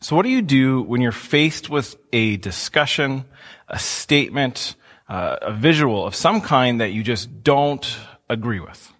[0.00, 3.24] So what do you do when you're faced with a discussion,
[3.66, 4.76] a statement,
[5.08, 7.98] uh, a visual of some kind that you just don't
[8.30, 8.92] agree with?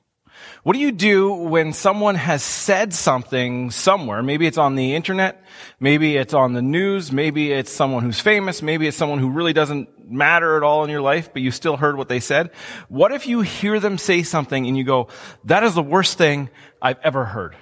[0.64, 4.24] What do you do when someone has said something somewhere?
[4.24, 5.42] Maybe it's on the internet.
[5.78, 7.12] Maybe it's on the news.
[7.12, 8.60] Maybe it's someone who's famous.
[8.60, 11.76] Maybe it's someone who really doesn't matter at all in your life, but you still
[11.76, 12.50] heard what they said.
[12.88, 15.08] What if you hear them say something and you go,
[15.44, 16.50] that is the worst thing
[16.82, 17.54] I've ever heard?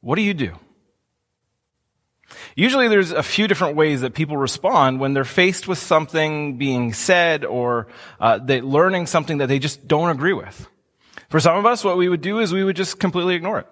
[0.00, 0.56] What do you do?
[2.56, 6.92] Usually there's a few different ways that people respond when they're faced with something being
[6.92, 7.88] said or
[8.20, 10.68] uh, learning something that they just don't agree with.
[11.30, 13.66] For some of us, what we would do is we would just completely ignore it.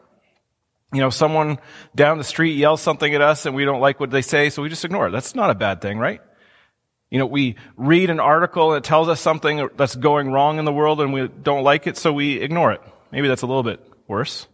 [0.93, 1.59] You know, someone
[1.95, 4.63] down the street yells something at us and we don't like what they say, so
[4.63, 5.11] we just ignore it.
[5.11, 6.21] That's not a bad thing, right?
[7.09, 10.73] You know, we read an article that tells us something that's going wrong in the
[10.73, 12.81] world and we don't like it, so we ignore it.
[13.13, 14.49] Maybe that's a little bit worse.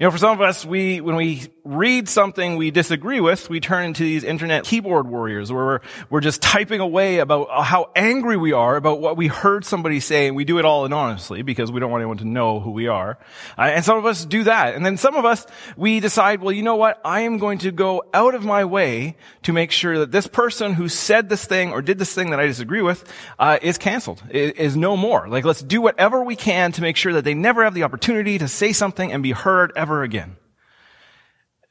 [0.00, 3.60] You know, for some of us, we, when we read something we disagree with, we
[3.60, 8.38] turn into these internet keyboard warriors where we're, we're just typing away about how angry
[8.38, 11.70] we are about what we heard somebody say and we do it all anonymously because
[11.70, 13.18] we don't want anyone to know who we are.
[13.58, 14.74] Uh, and some of us do that.
[14.74, 16.98] And then some of us, we decide, well, you know what?
[17.04, 20.72] I am going to go out of my way to make sure that this person
[20.72, 23.04] who said this thing or did this thing that I disagree with,
[23.38, 25.28] uh, is canceled, is, is no more.
[25.28, 28.38] Like, let's do whatever we can to make sure that they never have the opportunity
[28.38, 30.36] to say something and be heard ever ever again.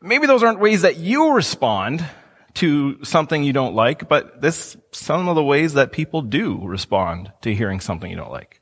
[0.02, 2.06] Maybe those aren't ways that you respond
[2.56, 7.32] to something you don't like, but this some of the ways that people do respond
[7.42, 8.62] to hearing something you don't like.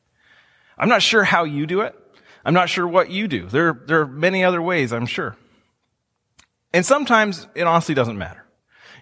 [0.78, 1.96] I'm not sure how you do it.
[2.46, 3.48] I'm not sure what you do.
[3.48, 5.36] There, there are many other ways, I'm sure.
[6.74, 8.46] And sometimes it honestly doesn't matter.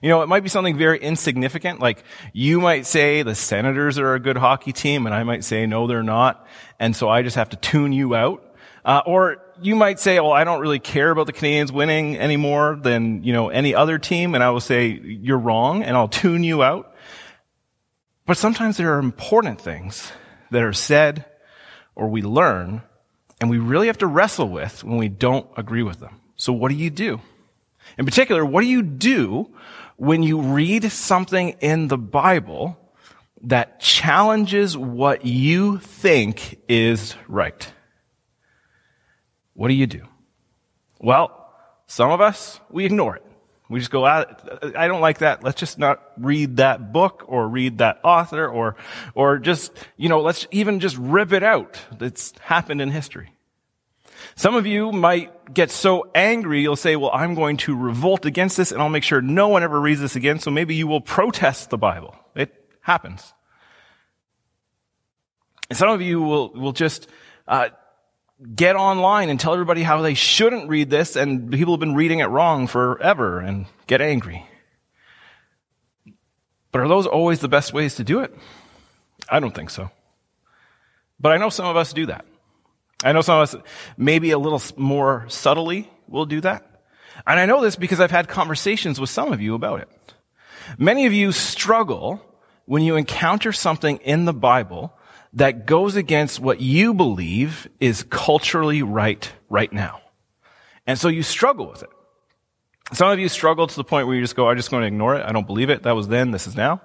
[0.02, 4.16] You know, it might be something very insignificant, like you might say the Senators are
[4.16, 6.48] a good hockey team, and I might say no, they're not,
[6.80, 8.47] and so I just have to tune you out.
[8.88, 12.38] Uh, or you might say, well, I don't really care about the Canadiens winning any
[12.38, 14.34] more than, you know, any other team.
[14.34, 16.96] And I will say, you're wrong and I'll tune you out.
[18.26, 20.10] But sometimes there are important things
[20.52, 21.26] that are said
[21.96, 22.82] or we learn
[23.42, 26.22] and we really have to wrestle with when we don't agree with them.
[26.38, 27.20] So what do you do?
[27.98, 29.54] In particular, what do you do
[29.98, 32.78] when you read something in the Bible
[33.42, 37.70] that challenges what you think is right?
[39.58, 40.04] What do you do?
[41.00, 41.52] Well,
[41.88, 43.24] some of us, we ignore it.
[43.70, 45.44] We just go, I don't like that.
[45.44, 48.76] Let's just not read that book or read that author or,
[49.16, 51.80] or just, you know, let's even just rip it out.
[52.00, 53.34] It's happened in history.
[54.36, 58.58] Some of you might get so angry, you'll say, well, I'm going to revolt against
[58.58, 60.38] this and I'll make sure no one ever reads this again.
[60.40, 62.16] So maybe you will protest the Bible.
[62.36, 63.34] It happens.
[65.68, 67.08] And some of you will, will just,
[67.48, 67.70] uh,
[68.56, 72.20] get online and tell everybody how they shouldn't read this and people have been reading
[72.20, 74.46] it wrong forever and get angry.
[76.72, 78.36] But are those always the best ways to do it?
[79.30, 79.90] I don't think so.
[81.20, 82.26] But I know some of us do that.
[83.04, 83.56] I know some of us
[83.98, 86.64] maybe a little more subtly will do that.
[87.26, 89.90] And I know this because I've had conversations with some of you about it.
[90.78, 92.22] Many of you struggle
[92.66, 94.94] when you encounter something in the Bible
[95.38, 100.02] that goes against what you believe is culturally right right now.
[100.88, 101.90] And so you struggle with it.
[102.94, 104.88] Some of you struggle to the point where you just go, I'm just going to
[104.88, 105.24] ignore it.
[105.24, 105.84] I don't believe it.
[105.84, 106.32] That was then.
[106.32, 106.82] This is now.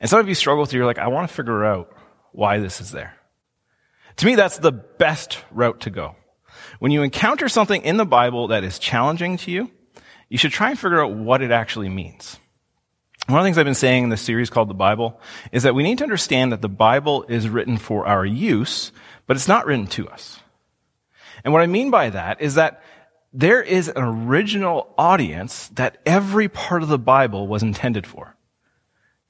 [0.00, 0.76] And some of you struggle with it.
[0.76, 1.90] You're like, I want to figure out
[2.32, 3.14] why this is there.
[4.16, 6.14] To me, that's the best route to go.
[6.80, 9.70] When you encounter something in the Bible that is challenging to you,
[10.28, 12.38] you should try and figure out what it actually means.
[13.28, 15.20] One of the things I've been saying in this series called the Bible
[15.52, 18.90] is that we need to understand that the Bible is written for our use,
[19.26, 20.40] but it's not written to us.
[21.44, 22.82] And what I mean by that is that
[23.34, 28.34] there is an original audience that every part of the Bible was intended for.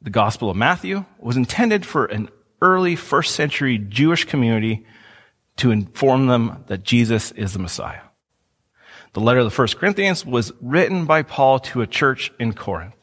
[0.00, 2.28] The Gospel of Matthew was intended for an
[2.62, 4.86] early first century Jewish community
[5.56, 8.02] to inform them that Jesus is the Messiah.
[9.14, 12.94] The letter of the First Corinthians was written by Paul to a church in Corinth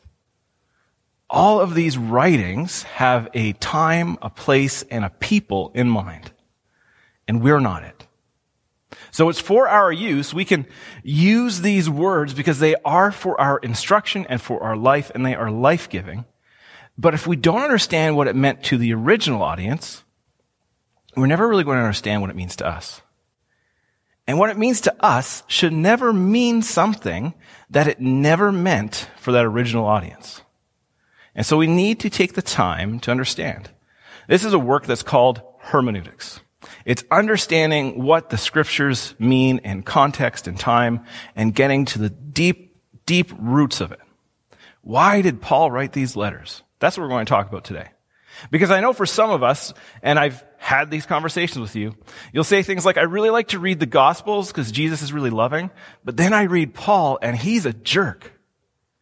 [1.30, 6.32] all of these writings have a time, a place, and a people in mind.
[7.28, 8.08] And we're not it.
[9.12, 10.34] So it's for our use.
[10.34, 10.68] We can
[11.04, 15.36] use these words because they are for our instruction and for our life, and they
[15.36, 16.26] are life giving.
[16.98, 20.04] But if we don't understand what it meant to the original audience,
[21.16, 23.02] we're never really going to understand what it means to us.
[24.28, 27.34] And what it means to us should never mean something
[27.70, 30.42] that it never meant for that original audience.
[31.36, 33.70] And so we need to take the time to understand.
[34.28, 36.40] This is a work that's called hermeneutics.
[36.86, 41.06] It's understanding what the scriptures mean in context and time
[41.36, 44.00] and getting to the deep, deep roots of it.
[44.82, 46.64] Why did Paul write these letters?
[46.80, 47.90] That's what we're going to talk about today.
[48.52, 51.96] Because I know for some of us, and I've had these conversations with you,
[52.34, 55.30] you'll say things like, I really like to read the Gospels because Jesus is really
[55.30, 55.70] loving,
[56.04, 58.32] but then I read Paul and he's a jerk.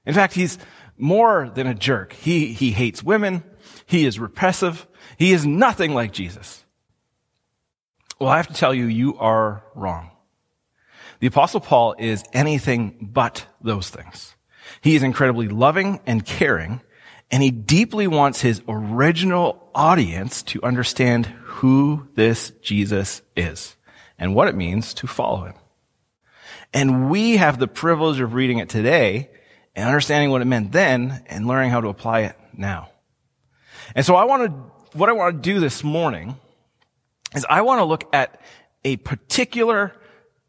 [0.05, 0.57] In fact, he's
[0.97, 2.13] more than a jerk.
[2.13, 3.43] He, he hates women.
[3.85, 4.87] He is repressive.
[5.17, 6.63] He is nothing like Jesus.
[8.19, 10.11] Well, I have to tell you, you are wrong.
[11.19, 14.35] The apostle Paul is anything but those things.
[14.81, 16.81] He is incredibly loving and caring,
[17.31, 23.75] and he deeply wants his original audience to understand who this Jesus is
[24.17, 25.55] and what it means to follow him.
[26.73, 29.29] And we have the privilege of reading it today
[29.75, 32.89] and understanding what it meant then and learning how to apply it now.
[33.95, 36.35] And so I want to, what I want to do this morning
[37.35, 38.39] is I want to look at
[38.83, 39.93] a particular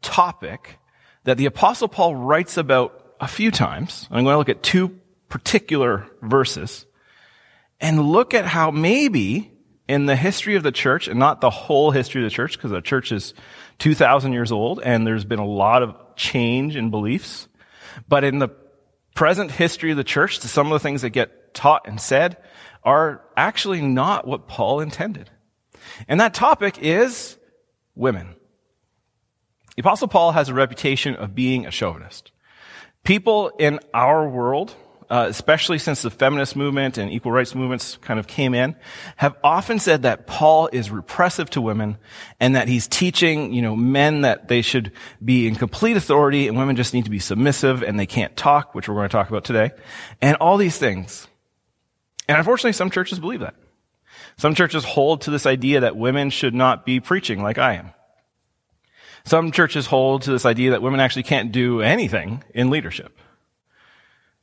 [0.01, 0.77] topic
[1.23, 4.07] that the apostle Paul writes about a few times.
[4.11, 4.99] I'm going to look at two
[5.29, 6.85] particular verses
[7.79, 9.51] and look at how maybe
[9.87, 12.71] in the history of the church, and not the whole history of the church, because
[12.71, 13.33] the church is
[13.79, 17.47] 2,000 years old and there's been a lot of change in beliefs,
[18.07, 18.49] but in the
[19.15, 22.37] present history of the church, to some of the things that get taught and said
[22.83, 25.31] are actually not what Paul intended.
[26.07, 27.37] And that topic is
[27.95, 28.35] women.
[29.75, 32.31] The apostle Paul has a reputation of being a chauvinist.
[33.03, 34.75] People in our world,
[35.09, 38.75] uh, especially since the feminist movement and equal rights movements kind of came in,
[39.15, 41.97] have often said that Paul is repressive to women
[42.39, 44.91] and that he's teaching, you know, men that they should
[45.23, 48.73] be in complete authority and women just need to be submissive and they can't talk,
[48.73, 49.71] which we're going to talk about today,
[50.21, 51.27] and all these things.
[52.27, 53.55] And unfortunately, some churches believe that.
[54.37, 57.91] Some churches hold to this idea that women should not be preaching like I am.
[59.23, 63.17] Some churches hold to this idea that women actually can't do anything in leadership.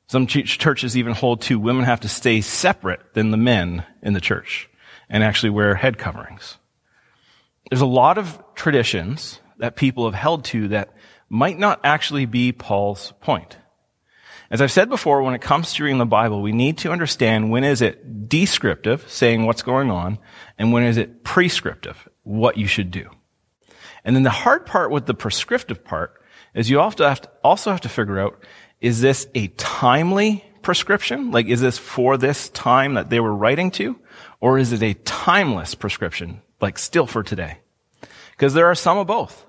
[0.08, 4.12] Some ch- churches even hold to women have to stay separate than the men in
[4.12, 4.68] the church
[5.08, 6.58] and actually wear head coverings.
[7.70, 10.94] There's a lot of traditions that people have held to that
[11.28, 13.56] might not actually be Paul's point.
[14.50, 17.50] As I've said before, when it comes to reading the Bible, we need to understand
[17.50, 20.18] when is it descriptive, saying what's going on,
[20.58, 23.08] and when is it prescriptive, what you should do.
[24.04, 26.20] And then the hard part with the prescriptive part
[26.54, 28.44] is you also have to, also have to figure out,
[28.82, 31.30] is this a timely prescription?
[31.30, 33.98] Like, is this for this time that they were writing to?
[34.40, 37.58] Or is it a timeless prescription, like still for today?
[38.32, 39.46] Because there are some of both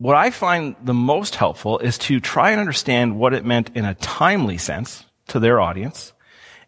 [0.00, 3.84] what I find the most helpful is to try and understand what it meant in
[3.84, 6.14] a timely sense to their audience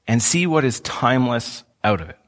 [0.06, 2.18] and see what is timeless out of it.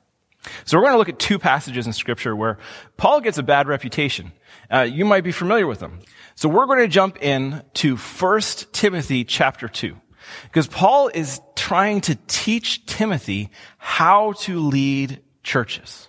[0.65, 2.57] So we're going to look at two passages in scripture where
[2.97, 4.33] Paul gets a bad reputation.
[4.73, 6.01] Uh, you might be familiar with them.
[6.37, 8.41] So we're going to jump in to 1
[8.73, 9.97] Timothy chapter 2.
[10.45, 16.09] Because Paul is trying to teach Timothy how to lead churches.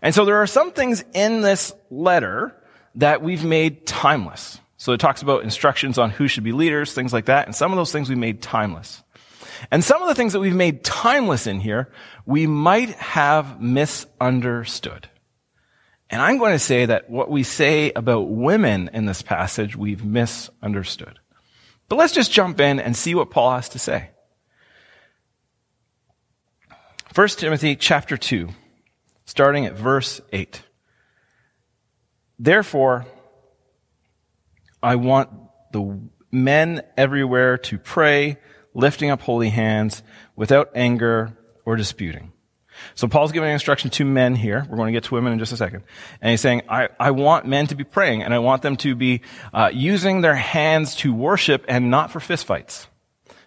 [0.00, 2.56] And so there are some things in this letter
[2.96, 4.58] that we've made timeless.
[4.78, 7.70] So it talks about instructions on who should be leaders, things like that, and some
[7.70, 9.02] of those things we made timeless.
[9.70, 11.92] And some of the things that we've made timeless in here,
[12.26, 15.08] we might have misunderstood.
[16.12, 20.04] And I'm going to say that what we say about women in this passage, we've
[20.04, 21.18] misunderstood.
[21.88, 24.10] But let's just jump in and see what Paul has to say.
[27.14, 28.50] 1 Timothy chapter 2,
[29.24, 30.62] starting at verse 8.
[32.38, 33.06] Therefore,
[34.82, 35.30] I want
[35.72, 35.98] the
[36.30, 38.36] men everywhere to pray,
[38.74, 40.02] lifting up holy hands,
[40.36, 42.32] without anger or disputing.
[42.94, 44.66] So Paul's giving instruction to men here.
[44.68, 45.84] We're going to get to women in just a second.
[46.20, 48.94] And he's saying, I, I want men to be praying, and I want them to
[48.94, 49.22] be
[49.52, 52.86] uh, using their hands to worship and not for fistfights.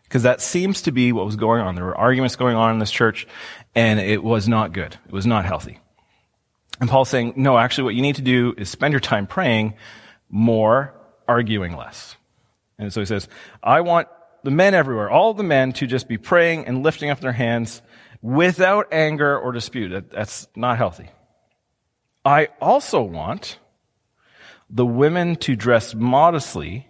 [0.03, 1.75] Because that seems to be what was going on.
[1.75, 3.27] There were arguments going on in this church,
[3.73, 4.97] and it was not good.
[5.07, 5.79] It was not healthy.
[6.79, 9.75] And Paul's saying, no, actually what you need to do is spend your time praying
[10.29, 10.93] more,
[11.27, 12.15] arguing less.
[12.77, 13.27] And so he says,
[13.63, 14.07] I want
[14.43, 17.81] the men everywhere, all the men to just be praying and lifting up their hands
[18.25, 20.09] without anger or dispute.
[20.09, 21.07] that's not healthy.
[22.25, 23.59] I also want
[24.67, 26.87] the women to dress modestly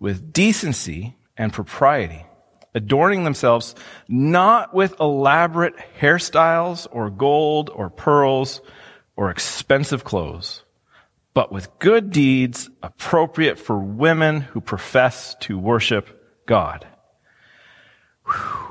[0.00, 2.26] with decency and propriety,
[2.74, 3.76] adorning themselves
[4.08, 8.60] not with elaborate hairstyles or gold or pearls
[9.14, 10.64] or expensive clothes,
[11.32, 16.88] but with good deeds appropriate for women who profess to worship God.
[18.24, 18.65] Whew.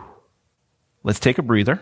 [1.05, 1.79] Let's take a breather.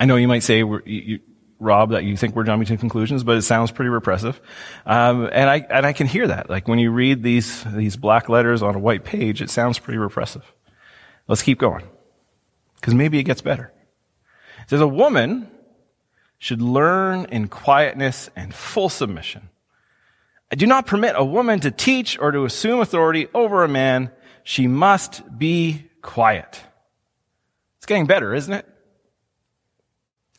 [0.00, 1.20] I know you might say, you,
[1.60, 4.40] Rob, that you think we're jumping to conclusions, but it sounds pretty repressive.
[4.84, 6.50] Um, and I and I can hear that.
[6.50, 9.98] Like when you read these these black letters on a white page, it sounds pretty
[9.98, 10.42] repressive.
[11.28, 11.84] Let's keep going.
[12.74, 13.72] Because maybe it gets better.
[14.62, 15.48] It says a woman
[16.38, 19.48] should learn in quietness and full submission.
[20.50, 24.10] I do not permit a woman to teach or to assume authority over a man.
[24.42, 26.60] She must be quiet.
[27.86, 28.66] It's getting better, isn't it?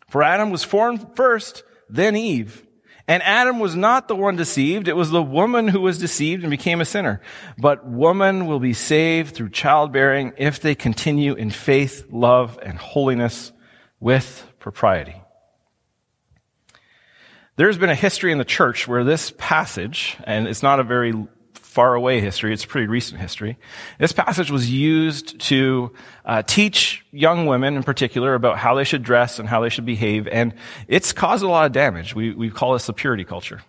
[0.10, 2.68] For Adam was formed first, then Eve.
[3.08, 4.90] And Adam was not the one deceived.
[4.90, 7.22] It was the woman who was deceived and became a sinner.
[7.58, 13.54] But woman will be saved through childbearing if they continue in faith, love, and holiness
[14.02, 15.16] with propriety.
[17.56, 21.14] There's been a history in the church where this passage, and it's not a very
[21.78, 22.52] far away history.
[22.52, 23.56] It's pretty recent history.
[24.00, 25.94] This passage was used to
[26.26, 29.86] uh, teach young women in particular about how they should dress and how they should
[29.86, 30.56] behave, and
[30.88, 32.16] it's caused a lot of damage.
[32.16, 33.62] We, we call this the purity culture.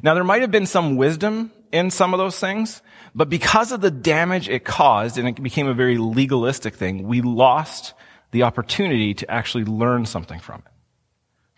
[0.00, 2.82] Now, there might have been some wisdom in some of those things,
[3.16, 7.20] but because of the damage it caused, and it became a very legalistic thing, we
[7.20, 7.94] lost
[8.30, 10.72] the opportunity to actually learn something from it,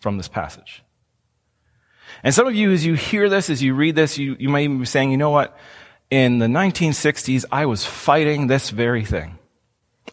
[0.01, 0.83] from this passage.
[2.23, 4.65] And some of you, as you hear this, as you read this, you, you might
[4.65, 5.57] even be saying, you know what?
[6.11, 9.39] In the 1960s, I was fighting this very thing.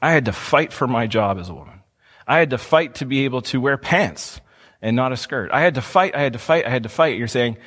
[0.01, 1.81] I had to fight for my job as a woman.
[2.27, 4.41] I had to fight to be able to wear pants
[4.81, 5.51] and not a skirt.
[5.51, 7.17] I had to fight, I had to fight, I had to fight.
[7.17, 7.57] You're saying,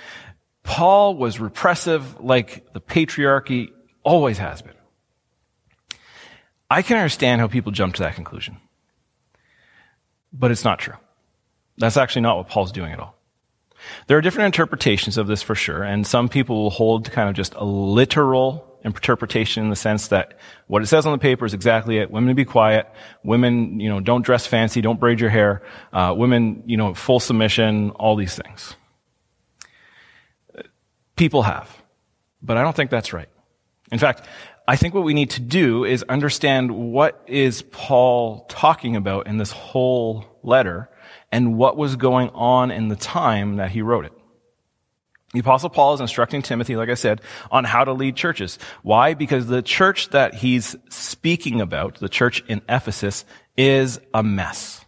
[0.62, 3.68] Paul was repressive like the patriarchy
[4.02, 4.74] always has been.
[6.70, 8.58] I can understand how people jump to that conclusion.
[10.32, 10.94] But it's not true.
[11.78, 13.15] That's actually not what Paul's doing at all.
[14.06, 17.34] There are different interpretations of this for sure, and some people will hold kind of
[17.34, 20.38] just a literal interpretation in the sense that
[20.68, 22.10] what it says on the paper is exactly it.
[22.10, 22.88] Women be quiet.
[23.24, 24.80] Women, you know, don't dress fancy.
[24.80, 25.62] Don't braid your hair.
[25.92, 27.90] Uh, women, you know, full submission.
[27.90, 28.76] All these things.
[31.16, 31.74] People have,
[32.42, 33.28] but I don't think that's right.
[33.90, 34.26] In fact,
[34.68, 39.38] I think what we need to do is understand what is Paul talking about in
[39.38, 40.90] this whole letter
[41.36, 44.12] and what was going on in the time that he wrote it.
[45.34, 48.58] The apostle Paul is instructing Timothy, like I said, on how to lead churches.
[48.82, 49.12] Why?
[49.12, 54.82] Because the church that he's speaking about, the church in Ephesus, is a mess.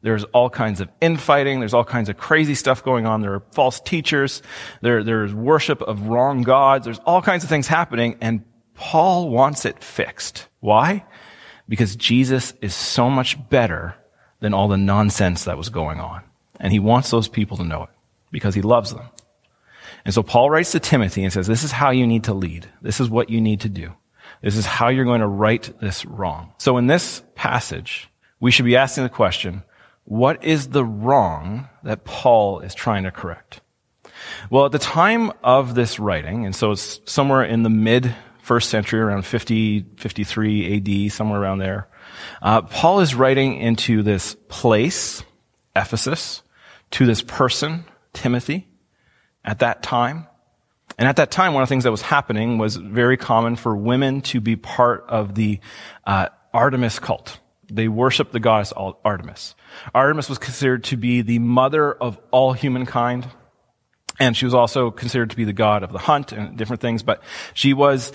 [0.00, 1.60] There's all kinds of infighting.
[1.60, 3.20] There's all kinds of crazy stuff going on.
[3.20, 4.40] There are false teachers.
[4.80, 6.86] There, there's worship of wrong gods.
[6.86, 8.16] There's all kinds of things happening.
[8.22, 10.48] And Paul wants it fixed.
[10.60, 11.04] Why?
[11.68, 13.96] Because Jesus is so much better
[14.44, 16.22] than all the nonsense that was going on.
[16.60, 17.88] And he wants those people to know it
[18.30, 19.08] because he loves them.
[20.04, 22.68] And so Paul writes to Timothy and says, this is how you need to lead.
[22.82, 23.94] This is what you need to do.
[24.42, 26.52] This is how you're going to right this wrong.
[26.58, 29.62] So in this passage, we should be asking the question,
[30.04, 33.62] what is the wrong that Paul is trying to correct?
[34.50, 38.68] Well, at the time of this writing, and so it's somewhere in the mid first
[38.68, 41.88] century, around 50, 53 AD, somewhere around there,
[42.42, 45.22] uh, Paul is writing into this place,
[45.74, 46.42] Ephesus,
[46.92, 48.68] to this person, Timothy,
[49.44, 50.26] at that time.
[50.98, 53.74] And at that time, one of the things that was happening was very common for
[53.76, 55.58] women to be part of the
[56.06, 57.40] uh, Artemis cult.
[57.70, 59.54] They worshiped the goddess Artemis.
[59.94, 63.26] Artemis was considered to be the mother of all humankind.
[64.20, 67.02] And she was also considered to be the god of the hunt and different things,
[67.02, 68.12] but she was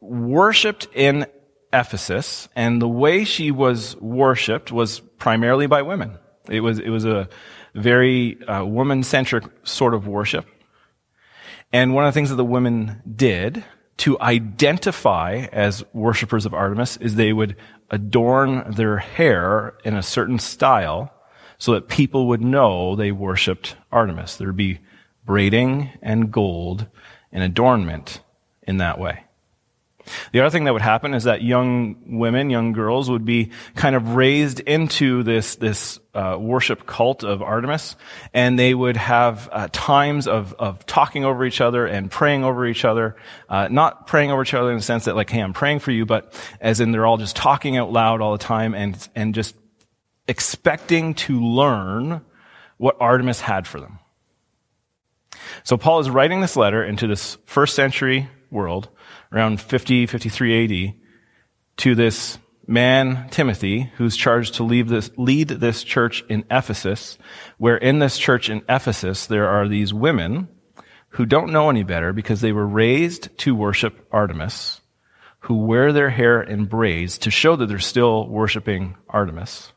[0.00, 1.26] worshipped in
[1.72, 6.18] Ephesus, and the way she was worshipped was primarily by women.
[6.48, 7.28] It was, it was a
[7.74, 10.46] very uh, woman-centric sort of worship.
[11.72, 13.64] And one of the things that the women did
[13.98, 17.56] to identify as worshippers of Artemis is they would
[17.90, 21.12] adorn their hair in a certain style
[21.58, 24.36] so that people would know they worshiped Artemis.
[24.36, 24.78] There'd be
[25.24, 26.86] braiding and gold
[27.32, 28.20] and adornment
[28.62, 29.24] in that way.
[30.32, 33.94] The other thing that would happen is that young women, young girls would be kind
[33.94, 37.96] of raised into this, this uh, worship cult of Artemis,
[38.32, 42.66] and they would have uh, times of, of talking over each other and praying over
[42.66, 43.16] each other.
[43.48, 45.90] Uh, not praying over each other in the sense that like, hey, I'm praying for
[45.90, 49.34] you, but as in they're all just talking out loud all the time and, and
[49.34, 49.54] just
[50.26, 52.20] expecting to learn
[52.76, 53.98] what Artemis had for them.
[55.64, 58.88] So Paul is writing this letter into this first century world
[59.32, 60.94] around 50, 53 AD,
[61.78, 67.18] to this man, Timothy, who's charged to this, lead this church in Ephesus,
[67.56, 70.48] where in this church in Ephesus, there are these women
[71.10, 74.80] who don't know any better because they were raised to worship Artemis,
[75.40, 79.72] who wear their hair in braids to show that they're still worshiping Artemis,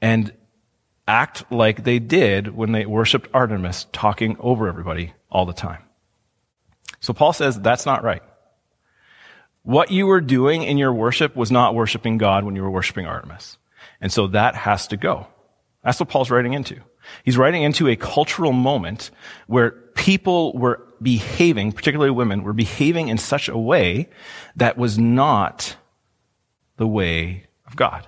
[0.00, 0.32] and
[1.06, 5.82] act like they did when they worshiped Artemis, talking over everybody all the time.
[7.00, 8.22] So Paul says that's not right.
[9.62, 13.06] What you were doing in your worship was not worshiping God when you were worshiping
[13.06, 13.58] Artemis.
[14.00, 15.26] And so that has to go.
[15.84, 16.80] That's what Paul's writing into.
[17.24, 19.10] He's writing into a cultural moment
[19.46, 24.08] where people were behaving, particularly women, were behaving in such a way
[24.56, 25.76] that was not
[26.76, 28.06] the way of God.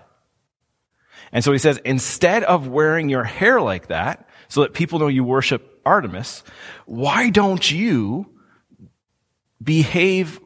[1.32, 5.09] And so he says, instead of wearing your hair like that, so that people know
[5.09, 6.42] you worship Artemis,
[6.87, 8.29] why don't you
[9.62, 10.40] behave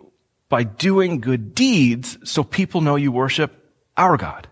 [0.48, 4.48] by doing good deeds so people know you worship our God?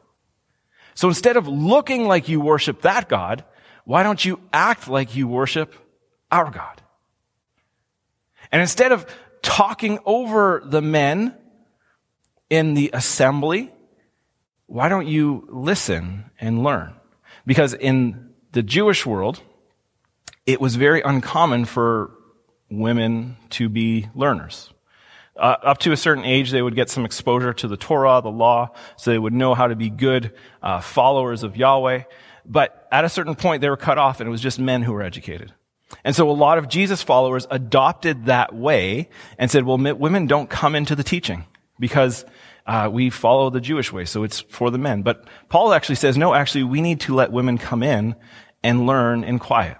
[0.94, 3.44] So instead of looking like you worship that God,
[3.84, 5.74] why don't you act like you worship
[6.30, 6.82] our God?
[8.50, 9.06] And instead of
[9.42, 11.34] talking over the men
[12.50, 13.72] in the assembly,
[14.66, 16.94] why don't you listen and learn?
[17.46, 19.40] Because in the Jewish world,
[20.46, 22.10] it was very uncommon for
[22.72, 24.72] women to be learners.
[25.36, 28.30] Uh, up to a certain age, they would get some exposure to the Torah, the
[28.30, 32.02] law, so they would know how to be good uh, followers of Yahweh.
[32.44, 34.92] But at a certain point, they were cut off, and it was just men who
[34.92, 35.52] were educated.
[36.04, 40.50] And so a lot of Jesus followers adopted that way and said, well, women don't
[40.50, 41.44] come into the teaching
[41.78, 42.24] because
[42.66, 45.02] uh, we follow the Jewish way, so it's for the men.
[45.02, 48.16] But Paul actually says, no, actually, we need to let women come in
[48.62, 49.78] and learn in quiet.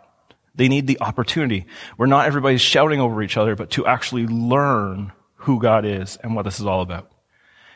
[0.54, 1.66] They need the opportunity
[1.96, 6.34] where not everybody's shouting over each other, but to actually learn who God is and
[6.34, 7.10] what this is all about.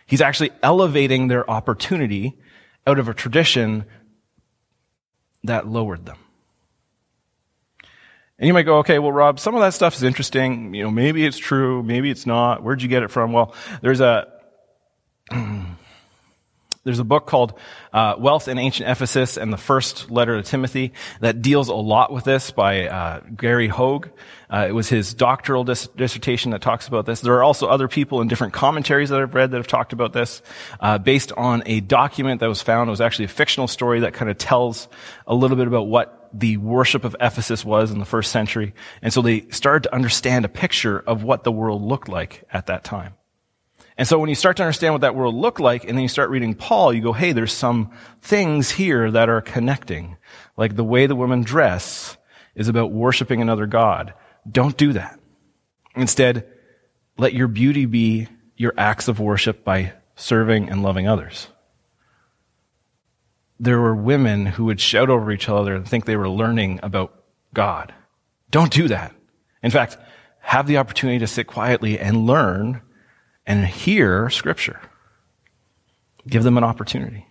[0.06, 2.38] He's actually elevating their opportunity
[2.86, 3.84] out of a tradition
[5.44, 6.18] that lowered them.
[8.38, 10.74] And you might go, okay, well, Rob, some of that stuff is interesting.
[10.74, 12.62] You know, maybe it's true, maybe it's not.
[12.62, 13.32] Where'd you get it from?
[13.32, 14.30] Well, there's a,
[16.86, 17.52] there's a book called
[17.92, 22.12] uh, Wealth in Ancient Ephesus and the First Letter to Timothy that deals a lot
[22.12, 24.08] with this by uh, Gary Hoag.
[24.48, 27.20] Uh, it was his doctoral dis- dissertation that talks about this.
[27.20, 30.12] There are also other people in different commentaries that I've read that have talked about
[30.12, 30.42] this,
[30.78, 32.88] uh, based on a document that was found.
[32.88, 34.86] It was actually a fictional story that kind of tells
[35.26, 38.74] a little bit about what the worship of Ephesus was in the first century.
[39.02, 42.66] And so they started to understand a picture of what the world looked like at
[42.66, 43.14] that time.
[43.98, 46.08] And so when you start to understand what that world looked like, and then you
[46.08, 50.16] start reading Paul, you go, hey, there's some things here that are connecting.
[50.56, 52.16] Like the way the women dress
[52.54, 54.12] is about worshiping another God.
[54.50, 55.18] Don't do that.
[55.94, 56.46] Instead,
[57.16, 61.48] let your beauty be your acts of worship by serving and loving others.
[63.58, 67.24] There were women who would shout over each other and think they were learning about
[67.54, 67.94] God.
[68.50, 69.14] Don't do that.
[69.62, 69.96] In fact,
[70.40, 72.82] have the opportunity to sit quietly and learn
[73.46, 74.80] and hear scripture.
[76.26, 77.26] Give them an opportunity.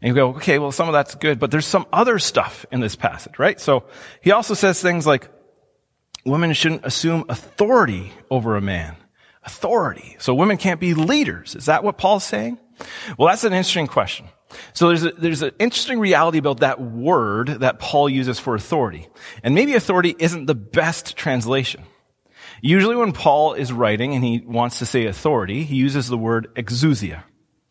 [0.00, 2.80] And you go, okay, well, some of that's good, but there's some other stuff in
[2.80, 3.60] this passage, right?
[3.60, 3.84] So
[4.20, 5.28] he also says things like,
[6.24, 8.96] women shouldn't assume authority over a man.
[9.44, 10.16] Authority.
[10.18, 11.54] So women can't be leaders.
[11.54, 12.58] Is that what Paul's saying?
[13.16, 14.26] Well, that's an interesting question.
[14.72, 19.08] So there's a, there's an interesting reality about that word that Paul uses for authority.
[19.42, 21.82] And maybe authority isn't the best translation.
[22.60, 26.48] Usually when Paul is writing and he wants to say authority, he uses the word
[26.54, 27.22] exousia.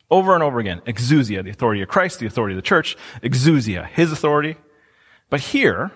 [0.09, 0.81] Over and over again.
[0.87, 2.95] Exousia, the authority of Christ, the authority of the church.
[3.21, 4.55] Exousia, his authority.
[5.29, 5.91] But here,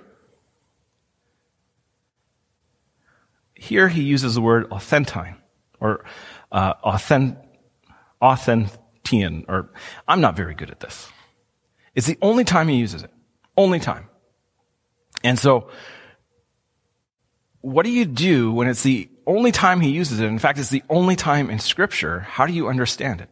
[3.55, 5.37] here he uses the word authentine,
[5.79, 6.03] or
[6.51, 7.37] uh, authent,
[8.21, 9.71] authentian, or
[10.07, 11.09] I'm not very good at this.
[11.95, 13.11] It's the only time he uses it.
[13.55, 14.09] Only time.
[15.23, 15.69] And so
[17.61, 20.25] what do you do when it's the only time he uses it?
[20.25, 22.19] In fact, it's the only time in scripture.
[22.19, 23.29] How do you understand it?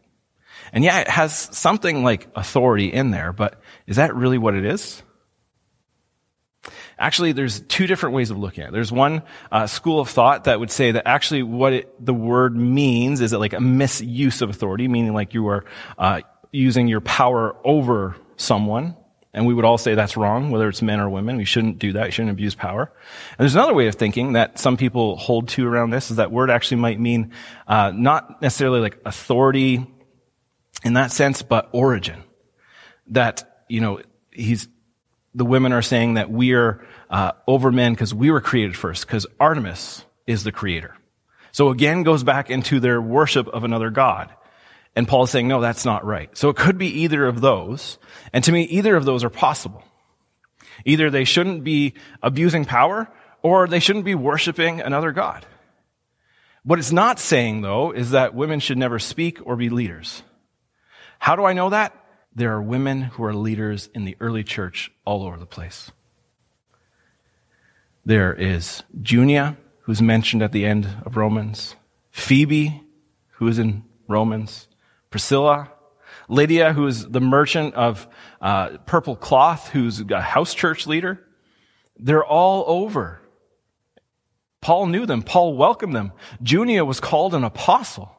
[0.72, 4.64] And yeah, it has something like authority in there, but is that really what it
[4.64, 5.02] is?
[6.98, 8.72] Actually, there's two different ways of looking at it.
[8.72, 12.54] There's one uh, school of thought that would say that actually what it, the word
[12.54, 15.64] means is it like a misuse of authority, meaning like you are
[15.98, 16.20] uh,
[16.52, 18.96] using your power over someone
[19.32, 21.36] and we would all say that's wrong, whether it's men or women.
[21.36, 22.06] We shouldn't do that.
[22.06, 22.92] We shouldn't abuse power.
[23.30, 26.32] And there's another way of thinking that some people hold to around this is that
[26.32, 27.32] word actually might mean
[27.68, 29.86] uh, not necessarily like authority
[30.84, 32.24] in that sense, but origin.
[33.08, 34.00] That, you know,
[34.32, 34.68] he's,
[35.34, 39.06] the women are saying that we are uh, over men because we were created first,
[39.06, 40.96] because Artemis is the creator.
[41.52, 44.34] So again, goes back into their worship of another god.
[44.96, 46.36] And Paul is saying, no, that's not right.
[46.36, 47.98] So it could be either of those.
[48.32, 49.84] And to me, either of those are possible.
[50.84, 53.08] Either they shouldn't be abusing power
[53.42, 55.46] or they shouldn't be worshiping another God.
[56.64, 60.22] What it's not saying, though, is that women should never speak or be leaders.
[61.18, 61.94] How do I know that?
[62.34, 65.90] There are women who are leaders in the early church all over the place.
[68.04, 71.76] There is Junia, who's mentioned at the end of Romans,
[72.10, 72.82] Phoebe,
[73.32, 74.68] who is in Romans,
[75.10, 75.72] Priscilla,
[76.28, 78.08] Lydia, who is the merchant of
[78.40, 81.24] uh, purple cloth, who's a house church leader.
[81.96, 83.20] They're all over.
[84.60, 85.22] Paul knew them.
[85.22, 86.12] Paul welcomed them.
[86.42, 88.14] Junia was called an apostle.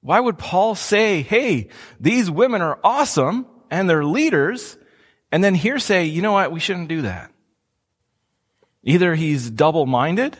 [0.00, 1.68] Why would Paul say, hey,
[2.00, 4.76] these women are awesome and they're leaders,
[5.32, 7.32] and then here say, you know what, we shouldn't do that?
[8.84, 10.36] Either he's double minded,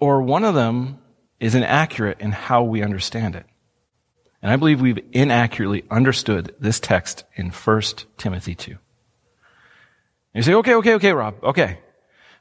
[0.00, 0.98] or one of them
[1.38, 3.44] is inaccurate in how we understand it.
[4.44, 7.82] And I believe we've inaccurately understood this text in 1
[8.18, 8.72] Timothy 2.
[8.72, 8.78] And
[10.34, 11.78] you say, okay, okay, okay, Rob, okay.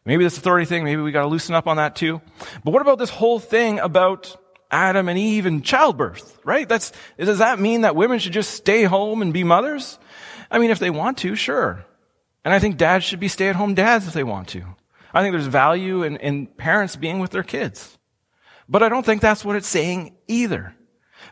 [0.03, 2.21] Maybe this authority thing, maybe we gotta loosen up on that too.
[2.65, 4.35] But what about this whole thing about
[4.69, 6.67] Adam and Eve and childbirth, right?
[6.67, 9.97] That's, does that mean that women should just stay home and be mothers?
[10.51, 11.85] I mean, if they want to, sure.
[12.43, 14.65] And I think dads should be stay at home dads if they want to.
[15.13, 17.97] I think there's value in, in parents being with their kids.
[18.67, 20.75] But I don't think that's what it's saying either.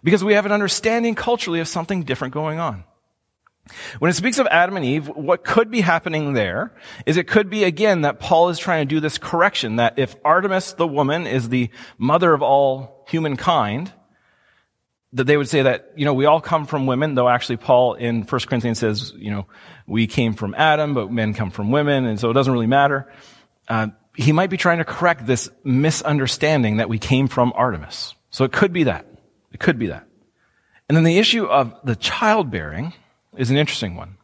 [0.04, 2.84] Because we have an understanding culturally of something different going on.
[3.99, 6.73] When it speaks of Adam and Eve, what could be happening there
[7.06, 10.15] is it could be again that Paul is trying to do this correction that if
[10.25, 13.93] Artemis, the woman, is the mother of all humankind,
[15.13, 17.93] that they would say that, you know, we all come from women, though actually Paul
[17.95, 19.45] in 1 Corinthians says, you know,
[19.86, 23.12] we came from Adam, but men come from women, and so it doesn't really matter.
[23.67, 28.15] Uh, he might be trying to correct this misunderstanding that we came from Artemis.
[28.30, 29.06] So it could be that.
[29.51, 30.07] It could be that.
[30.87, 32.93] And then the issue of the childbearing
[33.37, 34.17] is an interesting one.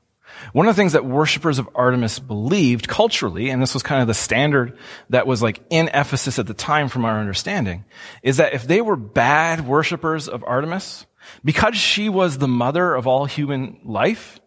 [0.53, 4.07] One of the things that worshippers of Artemis believed culturally, and this was kind of
[4.07, 4.77] the standard
[5.09, 7.85] that was like in Ephesus at the time from our understanding,
[8.21, 11.05] is that if they were bad worshippers of Artemis,
[11.43, 14.39] because she was the mother of all human life,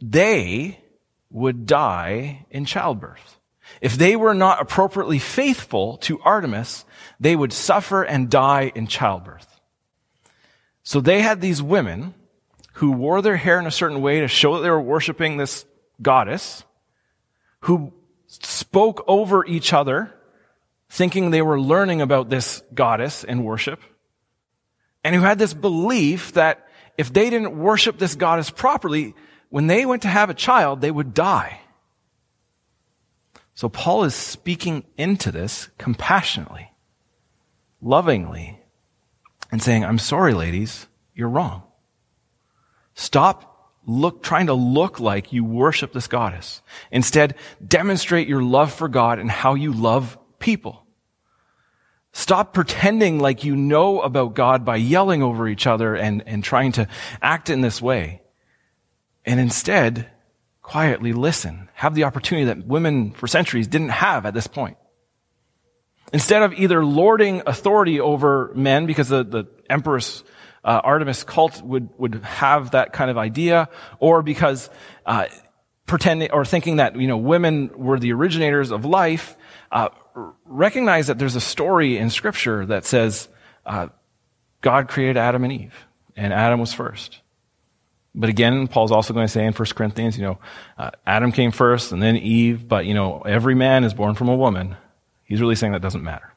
[0.00, 0.80] they
[1.30, 3.38] would die in childbirth.
[3.80, 6.84] If they were not appropriately faithful to Artemis,
[7.20, 9.51] they would suffer and die in childbirth.
[10.82, 12.14] So they had these women
[12.74, 15.64] who wore their hair in a certain way to show that they were worshiping this
[16.00, 16.64] goddess,
[17.60, 17.92] who
[18.26, 20.12] spoke over each other,
[20.88, 23.80] thinking they were learning about this goddess and worship,
[25.04, 26.66] and who had this belief that
[26.98, 29.14] if they didn't worship this goddess properly,
[29.50, 31.60] when they went to have a child, they would die.
[33.54, 36.72] So Paul is speaking into this compassionately,
[37.80, 38.61] lovingly,
[39.52, 41.62] and saying, I'm sorry, ladies, you're wrong.
[42.94, 43.52] Stop
[43.86, 46.62] look, trying to look like you worship this goddess.
[46.90, 47.34] Instead,
[47.66, 50.86] demonstrate your love for God and how you love people.
[52.12, 56.72] Stop pretending like you know about God by yelling over each other and, and trying
[56.72, 56.86] to
[57.22, 58.20] act in this way.
[59.24, 60.10] And instead,
[60.60, 61.68] quietly listen.
[61.74, 64.76] Have the opportunity that women for centuries didn't have at this point.
[66.12, 70.22] Instead of either lording authority over men because the, the empress
[70.64, 74.70] uh, Artemis cult would, would have that kind of idea, or because
[75.06, 75.26] uh,
[75.86, 79.36] pretending or thinking that you know women were the originators of life,
[79.72, 79.88] uh,
[80.44, 83.28] recognize that there's a story in Scripture that says
[83.66, 83.88] uh,
[84.60, 87.20] God created Adam and Eve, and Adam was first.
[88.14, 90.38] But again, Paul's also going to say in 1 Corinthians, you know,
[90.76, 94.28] uh, Adam came first and then Eve, but you know, every man is born from
[94.28, 94.76] a woman.
[95.32, 96.30] He's really saying that doesn't matter.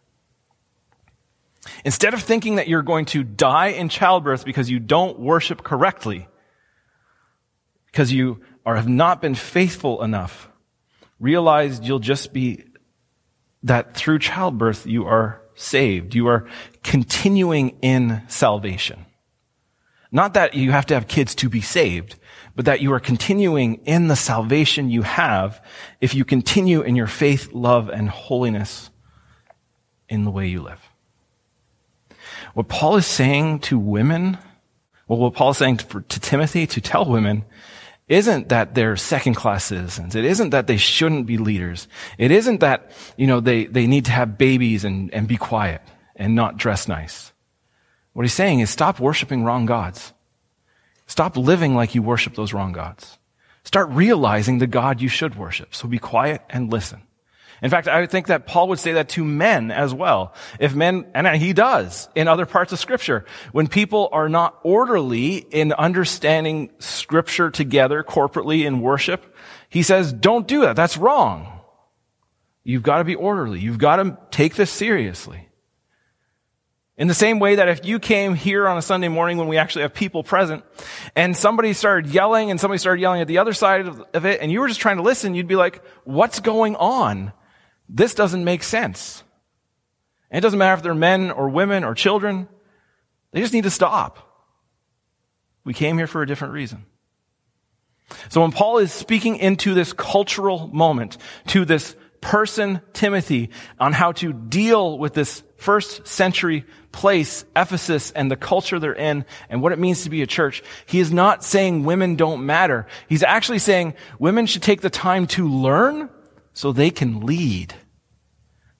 [1.84, 6.30] Instead of thinking that you're going to die in childbirth because you don't worship correctly,
[7.88, 10.48] because you are, have not been faithful enough,
[11.20, 12.64] realize you'll just be
[13.64, 16.16] that through childbirth you are saved.
[16.16, 16.48] You are
[16.82, 19.06] continuing in salvation.
[20.10, 22.16] Not that you have to have kids to be saved,
[22.56, 25.62] but that you are continuing in the salvation you have
[26.00, 28.90] if you continue in your faith, love, and holiness
[30.08, 30.82] in the way you live.
[32.54, 34.38] What Paul is saying to women,
[35.08, 37.44] well, what Paul is saying to, to Timothy to tell women
[38.08, 40.16] isn't that they're second class citizens.
[40.16, 41.88] It isn't that they shouldn't be leaders.
[42.18, 45.82] It isn't that, you know, they, they need to have babies and, and be quiet
[46.16, 47.34] and not dress nice.
[48.14, 50.14] What he's saying is stop worshiping wrong gods.
[51.08, 53.18] Stop living like you worship those wrong gods.
[53.64, 55.74] Start realizing the God you should worship.
[55.74, 57.02] So be quiet and listen.
[57.62, 60.34] In fact, I think that Paul would say that to men as well.
[60.60, 65.38] If men, and he does in other parts of scripture, when people are not orderly
[65.38, 69.36] in understanding scripture together corporately in worship,
[69.70, 70.76] he says, don't do that.
[70.76, 71.60] That's wrong.
[72.64, 73.60] You've got to be orderly.
[73.60, 75.45] You've got to take this seriously.
[76.98, 79.58] In the same way that if you came here on a Sunday morning when we
[79.58, 80.64] actually have people present
[81.14, 84.50] and somebody started yelling and somebody started yelling at the other side of it and
[84.50, 87.34] you were just trying to listen, you'd be like, what's going on?
[87.90, 89.24] This doesn't make sense.
[90.32, 92.48] And it doesn't matter if they're men or women or children.
[93.32, 94.20] They just need to stop.
[95.66, 96.86] We came here for a different reason.
[98.30, 104.12] So when Paul is speaking into this cultural moment, to this person, Timothy, on how
[104.14, 109.72] to deal with this first century place, Ephesus, and the culture they're in, and what
[109.72, 112.88] it means to be a church, he is not saying women don't matter.
[113.08, 116.10] He's actually saying women should take the time to learn
[116.54, 117.76] so they can lead.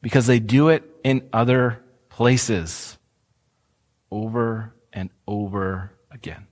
[0.02, 2.98] Because they do it in other places.
[4.10, 6.48] Over and over again.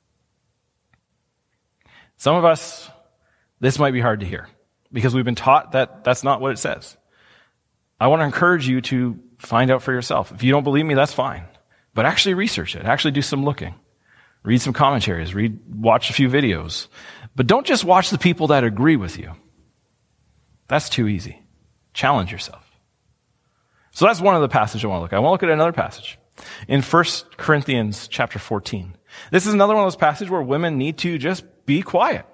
[2.18, 2.88] Some of us,
[3.60, 4.48] this might be hard to hear
[4.94, 6.96] because we've been taught that that's not what it says.
[8.00, 10.32] I want to encourage you to find out for yourself.
[10.32, 11.46] If you don't believe me, that's fine.
[11.94, 12.86] But actually research it.
[12.86, 13.76] Actually do some looking.
[14.44, 15.34] Read some commentaries.
[15.34, 16.88] Read, watch a few videos.
[17.36, 19.32] But don't just watch the people that agree with you.
[20.68, 21.42] That's too easy.
[21.94, 22.64] Challenge yourself.
[23.92, 25.18] So that's one of the passages I want to look at.
[25.18, 26.18] I want to look at another passage
[26.68, 27.06] in 1
[27.38, 28.96] Corinthians chapter 14.
[29.32, 32.26] This is another one of those passages where women need to just be quiet.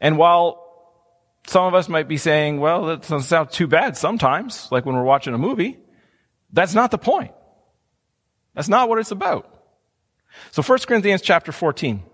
[0.00, 0.69] And while
[1.50, 4.94] some of us might be saying, well, that doesn't sound too bad sometimes, like when
[4.94, 5.80] we're watching a movie,
[6.52, 7.32] that's not the point.
[8.54, 9.52] That's not what it's about.
[10.52, 12.04] So 1 Corinthians chapter 14.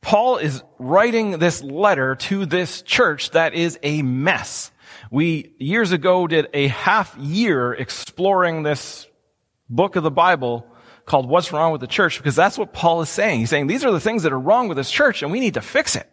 [0.00, 4.72] Paul is writing this letter to this church that is a mess.
[5.12, 9.06] We years ago did a half year exploring this
[9.70, 10.66] book of the Bible
[11.04, 13.38] called What's Wrong with the Church because that's what Paul is saying.
[13.38, 15.54] He's saying these are the things that are wrong with this church and we need
[15.54, 16.10] to fix it.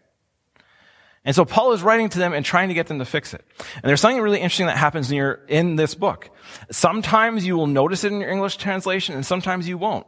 [1.26, 3.46] And so Paul is writing to them and trying to get them to fix it.
[3.76, 6.30] And there's something really interesting that happens in, in this book.
[6.70, 10.06] Sometimes you will notice it in your English translation and sometimes you won't.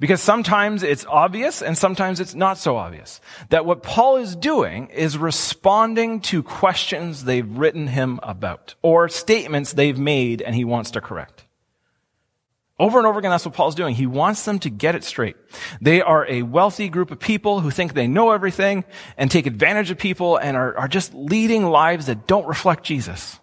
[0.00, 3.20] Because sometimes it's obvious and sometimes it's not so obvious.
[3.50, 9.72] That what Paul is doing is responding to questions they've written him about or statements
[9.72, 11.37] they've made and he wants to correct.
[12.78, 13.96] Over and over again, that's what Paul's doing.
[13.96, 15.36] He wants them to get it straight.
[15.80, 18.84] They are a wealthy group of people who think they know everything
[19.16, 23.40] and take advantage of people and are, are just leading lives that don't reflect Jesus.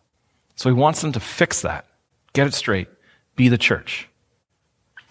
[0.56, 1.86] So he wants them to fix that.
[2.32, 2.88] Get it straight.
[3.36, 4.08] Be the church.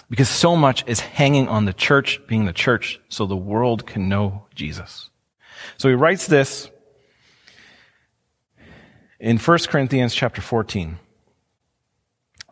[0.09, 4.09] Because so much is hanging on the church being the church so the world can
[4.09, 5.11] know Jesus.
[5.77, 6.71] So he writes this
[9.21, 10.99] in 1 Corinthians chapter 14.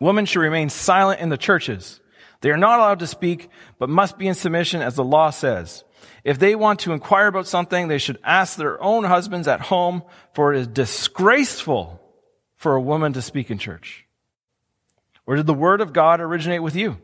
[0.03, 2.01] Women should remain silent in the churches.
[2.41, 3.47] They are not allowed to speak,
[3.79, 5.85] but must be in submission as the law says.
[6.25, 10.03] If they want to inquire about something, they should ask their own husbands at home,
[10.33, 12.01] for it is disgraceful
[12.57, 14.05] for a woman to speak in church.
[15.25, 16.97] Or did the word of God originate with you?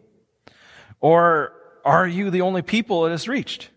[1.00, 1.54] Or
[1.86, 3.70] are you the only people it has reached?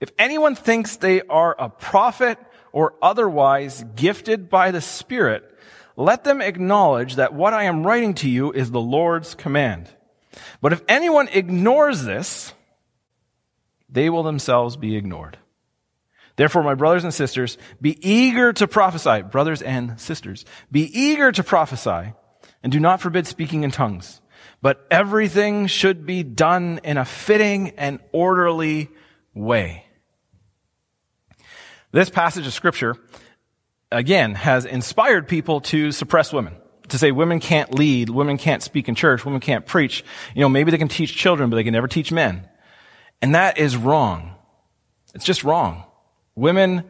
[0.00, 2.38] If anyone thinks they are a prophet
[2.72, 5.48] or otherwise gifted by the Spirit,
[5.98, 9.90] let them acknowledge that what I am writing to you is the Lord's command.
[10.60, 12.54] But if anyone ignores this,
[13.88, 15.38] they will themselves be ignored.
[16.36, 19.22] Therefore, my brothers and sisters, be eager to prophesy.
[19.22, 22.12] Brothers and sisters, be eager to prophesy
[22.62, 24.20] and do not forbid speaking in tongues.
[24.62, 28.88] But everything should be done in a fitting and orderly
[29.34, 29.84] way.
[31.90, 32.94] This passage of scripture
[33.90, 36.54] again, has inspired people to suppress women.
[36.88, 40.04] To say women can't lead, women can't speak in church, women can't preach.
[40.34, 42.48] You know, maybe they can teach children, but they can never teach men.
[43.20, 44.34] And that is wrong.
[45.14, 45.84] It's just wrong.
[46.34, 46.84] Women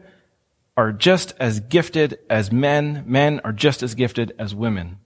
[0.77, 3.03] are just as gifted as men.
[3.07, 4.99] Men are just as gifted as women.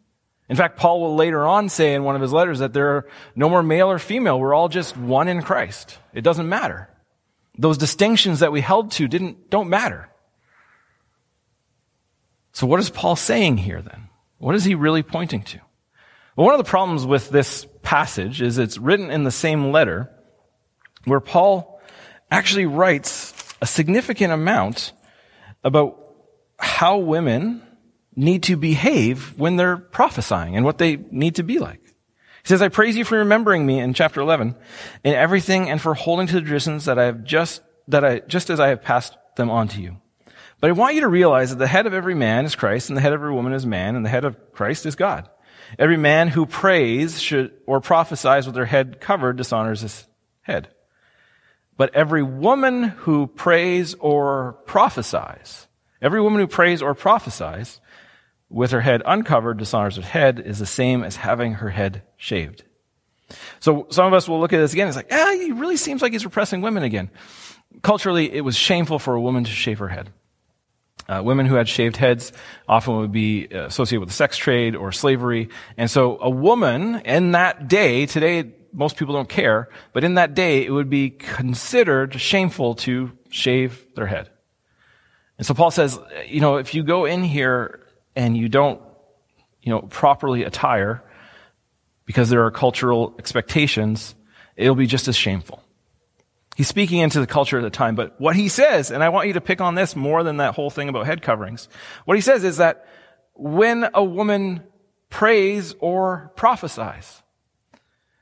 [0.49, 3.07] In fact, Paul will later on say in one of his letters that there are
[3.35, 4.39] no more male or female.
[4.39, 5.97] We're all just one in Christ.
[6.13, 6.89] It doesn't matter.
[7.57, 10.09] Those distinctions that we held to didn't, don't matter.
[12.53, 14.09] So what is Paul saying here then?
[14.37, 15.59] What is he really pointing to?
[16.35, 20.09] Well, one of the problems with this passage is it's written in the same letter
[21.05, 21.81] where Paul
[22.31, 24.93] actually writes a significant amount
[25.63, 25.99] about
[26.59, 27.61] how women
[28.15, 31.81] need to behave when they're prophesying and what they need to be like.
[31.85, 34.55] He says, I praise you for remembering me in chapter 11
[35.03, 38.49] in everything and for holding to the traditions that I have just, that I, just
[38.49, 39.97] as I have passed them on to you.
[40.63, 42.95] But I want you to realize that the head of every man is Christ, and
[42.95, 45.29] the head of every woman is man, and the head of Christ is God.
[45.77, 50.07] Every man who prays should, or prophesies with their head covered dishonors his
[50.41, 50.69] head.
[51.75, 55.67] But every woman who prays or prophesies,
[56.01, 57.81] every woman who prays or prophesies
[58.49, 62.63] with her head uncovered dishonors her head is the same as having her head shaved.
[63.59, 64.87] So some of us will look at this again.
[64.87, 67.11] It's like, ah, he really seems like he's repressing women again.
[67.81, 70.09] Culturally, it was shameful for a woman to shave her head.
[71.07, 72.31] Uh, women who had shaved heads
[72.67, 75.49] often would be associated with the sex trade or slavery.
[75.77, 80.33] And so a woman in that day, today most people don't care, but in that
[80.33, 84.29] day it would be considered shameful to shave their head.
[85.37, 87.85] And so Paul says, you know, if you go in here
[88.15, 88.81] and you don't,
[89.61, 91.03] you know, properly attire
[92.05, 94.15] because there are cultural expectations,
[94.55, 95.62] it'll be just as shameful.
[96.55, 99.27] He's speaking into the culture at the time, but what he says, and I want
[99.27, 101.67] you to pick on this more than that whole thing about head coverings.
[102.05, 102.85] What he says is that
[103.33, 104.63] when a woman
[105.09, 107.23] prays or prophesies,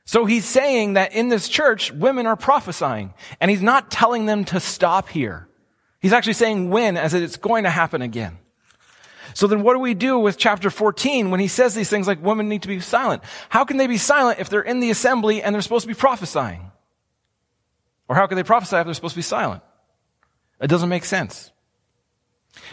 [0.04, 4.44] so he's saying that in this church, women are prophesying, and he's not telling them
[4.46, 5.48] to stop here.
[6.00, 8.38] He's actually saying when, as it's going to happen again.
[9.34, 12.22] So then what do we do with chapter 14 when he says these things like
[12.22, 13.22] women need to be silent?
[13.48, 15.94] How can they be silent if they're in the assembly and they're supposed to be
[15.94, 16.71] prophesying?
[18.08, 19.62] Or how can they prophesy if they're supposed to be silent?
[20.60, 21.50] It doesn't make sense.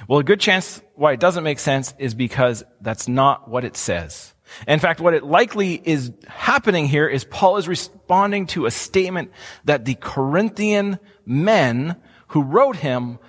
[0.07, 3.77] Well, a good chance why it doesn't make sense is because that's not what it
[3.77, 4.33] says.
[4.67, 9.31] In fact, what it likely is happening here is Paul is responding to a statement
[9.65, 11.95] that the Corinthian men
[12.27, 13.19] who wrote him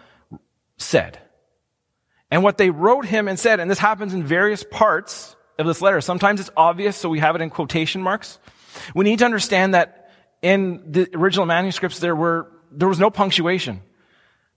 [0.79, 1.19] said.
[2.31, 5.83] And what they wrote him and said, and this happens in various parts of this
[5.83, 6.01] letter.
[6.01, 8.39] Sometimes it's obvious, so we have it in quotation marks.
[8.95, 10.00] We need to understand that
[10.43, 13.83] in the original manuscripts there were, there was no punctuation.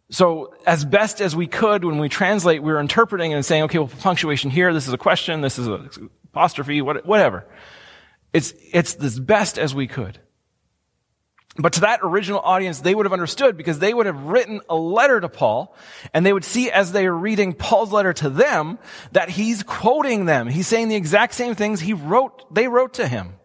[0.09, 3.79] So as best as we could when we translate, we were interpreting and saying, okay,
[3.79, 5.89] well, punctuation here, this is a question, this is an
[6.25, 7.45] apostrophe, whatever.
[8.31, 10.19] It's, it's as best as we could.
[11.55, 14.75] But to that original audience, they would have understood because they would have written a
[14.75, 15.75] letter to Paul
[16.11, 18.79] and they would see as they are reading Paul's letter to them
[19.11, 20.47] that he's quoting them.
[20.47, 23.35] He's saying the exact same things he wrote, they wrote to him.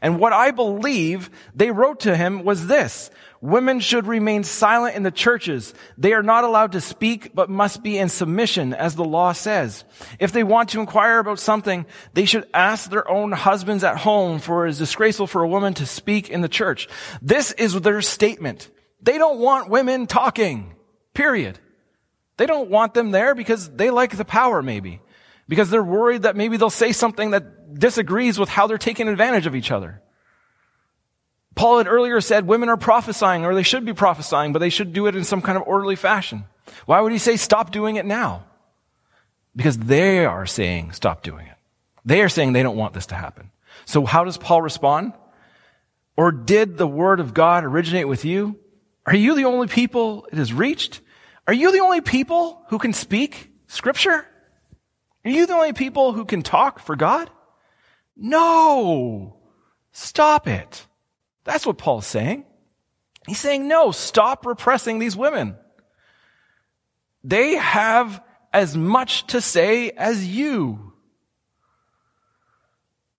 [0.00, 3.10] And what I believe they wrote to him was this.
[3.40, 5.74] Women should remain silent in the churches.
[5.98, 9.84] They are not allowed to speak, but must be in submission, as the law says.
[10.20, 14.38] If they want to inquire about something, they should ask their own husbands at home,
[14.38, 16.88] for it is disgraceful for a woman to speak in the church.
[17.20, 18.70] This is their statement.
[19.00, 20.76] They don't want women talking.
[21.12, 21.58] Period.
[22.36, 25.00] They don't want them there because they like the power, maybe.
[25.48, 29.46] Because they're worried that maybe they'll say something that disagrees with how they're taking advantage
[29.46, 30.00] of each other.
[31.54, 34.92] Paul had earlier said women are prophesying, or they should be prophesying, but they should
[34.92, 36.44] do it in some kind of orderly fashion.
[36.86, 38.44] Why would he say stop doing it now?
[39.54, 41.56] Because they are saying stop doing it.
[42.04, 43.50] They are saying they don't want this to happen.
[43.84, 45.12] So how does Paul respond?
[46.16, 48.58] Or did the word of God originate with you?
[49.06, 51.00] Are you the only people it has reached?
[51.46, 54.26] Are you the only people who can speak scripture?
[55.24, 57.30] Are you the only people who can talk for God?
[58.16, 59.36] No!
[59.92, 60.86] Stop it.
[61.44, 62.44] That's what Paul's saying.
[63.26, 65.56] He's saying, no, stop repressing these women.
[67.22, 68.22] They have
[68.52, 70.92] as much to say as you.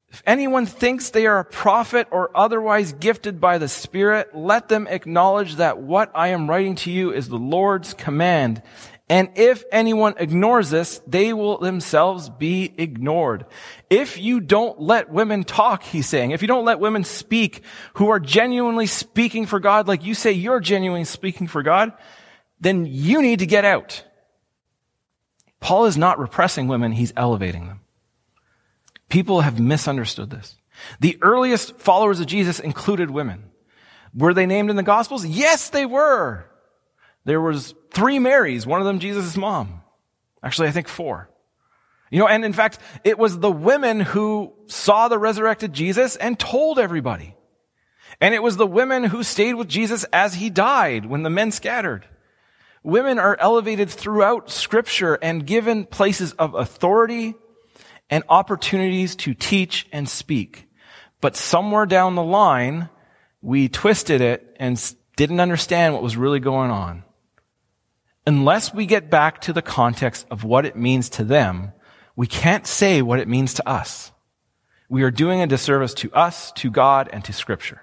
[0.10, 4.86] If anyone thinks they are a prophet or otherwise gifted by the Spirit, let them
[4.88, 8.62] acknowledge that what I am writing to you is the Lord's command.
[9.09, 13.45] And if anyone ignores this, they will themselves be ignored.
[13.89, 17.63] If you don't let women talk, he's saying, if you don't let women speak
[17.95, 21.91] who are genuinely speaking for God, like you say you're genuinely speaking for God,
[22.61, 24.05] then you need to get out.
[25.59, 27.81] Paul is not repressing women, he's elevating them.
[29.09, 30.55] People have misunderstood this.
[30.99, 33.51] The earliest followers of Jesus included women.
[34.15, 35.25] Were they named in the Gospels?
[35.25, 36.45] Yes, they were.
[37.25, 39.81] There was three Marys, one of them Jesus' mom.
[40.43, 41.29] Actually, I think four.
[42.12, 46.38] You know, and in fact, it was the women who saw the resurrected Jesus and
[46.38, 47.36] told everybody.
[48.21, 51.51] And it was the women who stayed with Jesus as he died when the men
[51.51, 52.05] scattered.
[52.83, 57.33] Women are elevated throughout scripture and given places of authority
[58.09, 60.67] and opportunities to teach and speak.
[61.21, 62.89] But somewhere down the line,
[63.41, 64.79] we twisted it and
[65.15, 67.03] didn't understand what was really going on
[68.25, 71.73] unless we get back to the context of what it means to them,
[72.15, 74.12] we can't say what it means to us.
[74.89, 77.81] We are doing a disservice to us, to God, and to Scripture.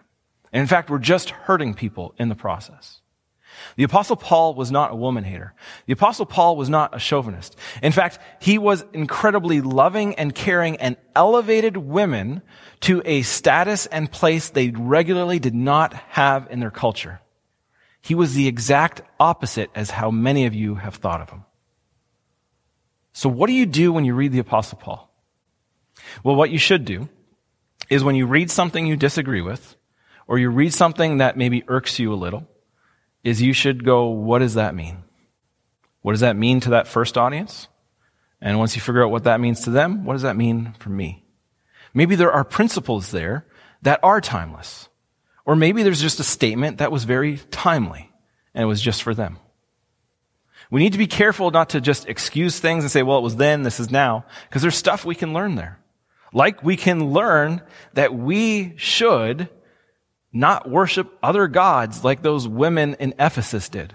[0.52, 3.00] And in fact, we're just hurting people in the process.
[3.76, 5.54] The apostle Paul was not a woman hater.
[5.86, 7.56] The apostle Paul was not a chauvinist.
[7.82, 12.42] In fact, he was incredibly loving and caring and elevated women
[12.80, 17.20] to a status and place they regularly did not have in their culture.
[18.00, 21.44] He was the exact opposite as how many of you have thought of him.
[23.12, 25.12] So what do you do when you read the apostle Paul?
[26.24, 27.08] Well, what you should do
[27.88, 29.76] is when you read something you disagree with,
[30.26, 32.46] or you read something that maybe irks you a little,
[33.24, 35.02] is you should go, what does that mean?
[36.02, 37.68] What does that mean to that first audience?
[38.40, 40.88] And once you figure out what that means to them, what does that mean for
[40.88, 41.24] me?
[41.92, 43.46] Maybe there are principles there
[43.82, 44.88] that are timeless.
[45.46, 48.10] Or maybe there's just a statement that was very timely
[48.54, 49.38] and it was just for them.
[50.70, 53.36] We need to be careful not to just excuse things and say, well, it was
[53.36, 55.78] then, this is now, because there's stuff we can learn there.
[56.32, 57.62] Like we can learn
[57.94, 59.48] that we should
[60.32, 63.94] not worship other gods like those women in Ephesus did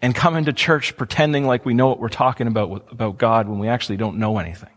[0.00, 3.58] and come into church pretending like we know what we're talking about about God when
[3.58, 4.73] we actually don't know anything.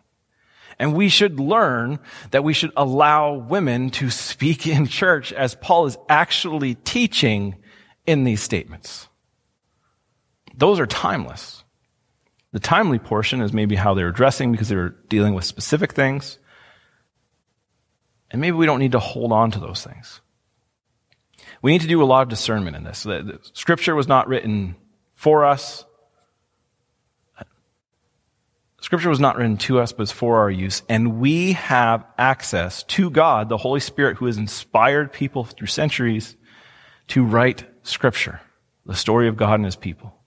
[0.80, 2.00] And we should learn
[2.32, 7.56] that we should allow women to speak in church as Paul is actually teaching
[8.06, 9.08] in these statements.
[10.56, 11.64] Those are timeless.
[12.52, 16.40] The timely portion is maybe how they're dressing because they were dealing with specific things.
[18.32, 20.22] And maybe we don't need to hold on to those things.
[21.62, 23.06] We need to do a lot of discernment in this.
[23.54, 24.76] Scripture was not written
[25.14, 25.86] for us.
[28.80, 30.84] Scripture was not written to us, but for our use.
[30.88, 36.36] And we have access to God, the Holy Spirit, who has inspired people through centuries
[37.10, 38.40] to write Scripture,
[38.86, 40.18] the story of God and His people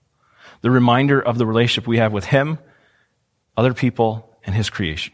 [0.61, 2.59] the reminder of the relationship we have with Him,
[3.57, 5.13] other people, and His creation.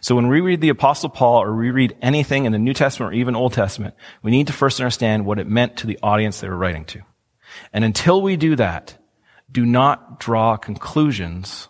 [0.00, 3.12] So when we read the Apostle Paul or we read anything in the New Testament
[3.12, 6.40] or even Old Testament, we need to first understand what it meant to the audience
[6.40, 7.00] they were writing to.
[7.72, 8.96] And until we do that,
[9.50, 11.68] do not draw conclusions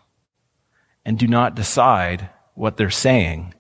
[1.05, 3.55] and do not decide what they're saying,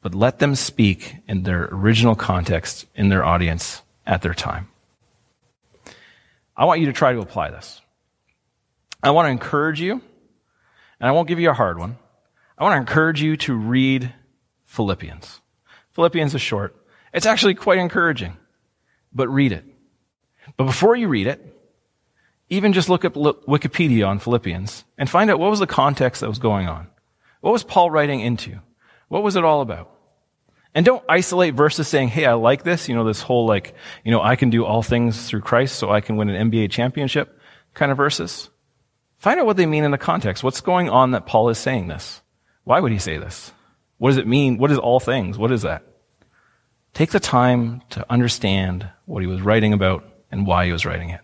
[0.00, 4.68] but let them speak in their original context in their audience at their time.
[6.56, 7.80] I want you to try to apply this.
[9.02, 10.00] I want to encourage you,
[11.00, 11.98] and I won't give you a hard one.
[12.56, 14.12] I want to encourage you to read
[14.64, 15.40] Philippians.
[15.92, 16.76] Philippians is short.
[17.12, 18.36] It's actually quite encouraging,
[19.12, 19.64] but read it.
[20.56, 21.53] But before you read it,
[22.48, 26.28] even just look up Wikipedia on Philippians and find out what was the context that
[26.28, 26.88] was going on.
[27.40, 28.60] What was Paul writing into?
[29.08, 29.90] What was it all about?
[30.74, 33.74] And don't isolate verses saying, hey, I like this, you know, this whole like,
[34.04, 36.70] you know, I can do all things through Christ so I can win an NBA
[36.70, 37.38] championship
[37.74, 38.50] kind of verses.
[39.18, 40.42] Find out what they mean in the context.
[40.42, 42.22] What's going on that Paul is saying this?
[42.64, 43.52] Why would he say this?
[43.98, 44.58] What does it mean?
[44.58, 45.38] What is all things?
[45.38, 45.84] What is that?
[46.92, 51.10] Take the time to understand what he was writing about and why he was writing
[51.10, 51.20] it.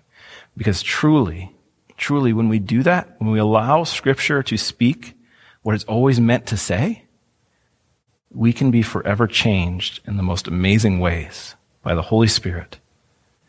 [0.56, 1.54] Because truly,
[1.96, 5.14] truly, when we do that, when we allow scripture to speak
[5.62, 7.04] what it's always meant to say,
[8.32, 12.78] we can be forever changed in the most amazing ways by the Holy Spirit.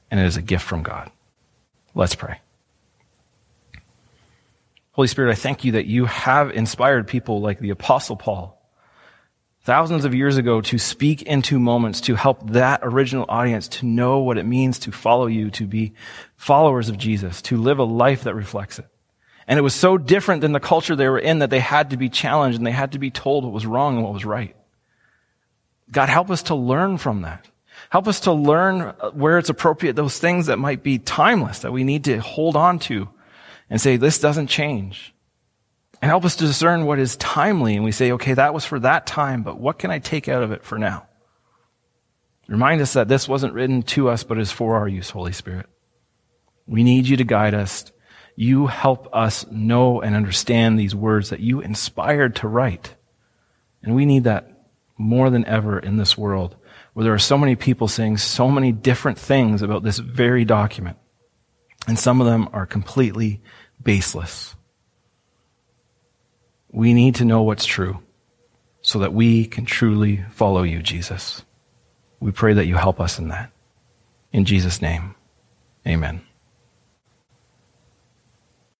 [0.09, 1.11] And it is a gift from God.
[1.95, 2.39] Let's pray.
[4.93, 8.60] Holy Spirit, I thank you that you have inspired people like the Apostle Paul
[9.63, 14.19] thousands of years ago to speak into moments to help that original audience to know
[14.19, 15.93] what it means to follow you, to be
[16.35, 18.87] followers of Jesus, to live a life that reflects it.
[19.47, 21.97] And it was so different than the culture they were in that they had to
[21.97, 24.55] be challenged and they had to be told what was wrong and what was right.
[25.91, 27.47] God, help us to learn from that.
[27.89, 31.73] Help us to learn uh, where it's appropriate, those things that might be timeless, that
[31.73, 33.09] we need to hold on to
[33.69, 35.13] and say, this doesn't change.
[36.01, 37.75] And help us to discern what is timely.
[37.75, 40.43] And we say, okay, that was for that time, but what can I take out
[40.43, 41.07] of it for now?
[42.47, 45.67] Remind us that this wasn't written to us, but is for our use, Holy Spirit.
[46.65, 47.91] We need you to guide us.
[48.35, 52.95] You help us know and understand these words that you inspired to write.
[53.83, 54.47] And we need that
[54.97, 56.55] more than ever in this world
[56.93, 60.97] where there are so many people saying so many different things about this very document.
[61.87, 63.41] And some of them are completely
[63.81, 64.55] baseless.
[66.71, 67.99] We need to know what's true
[68.81, 71.43] so that we can truly follow you, Jesus.
[72.19, 73.51] We pray that you help us in that.
[74.31, 75.15] In Jesus' name,
[75.85, 76.21] amen.